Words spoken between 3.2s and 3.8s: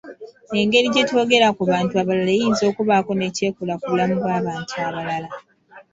ky’ekola